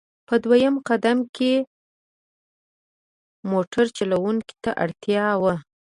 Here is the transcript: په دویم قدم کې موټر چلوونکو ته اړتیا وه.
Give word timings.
په 0.27 0.33
دویم 0.43 0.75
قدم 0.89 1.17
کې 1.35 1.53
موټر 3.51 3.85
چلوونکو 3.97 4.53
ته 4.63 4.71
اړتیا 4.83 5.27
وه. 5.41 5.55